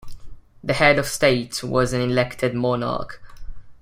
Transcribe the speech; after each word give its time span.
The 0.63 0.73
head 0.73 0.97
of 0.97 1.05
state 1.05 1.63
was 1.63 1.93
an 1.93 2.01
elected 2.01 2.55
monarch. 2.55 3.21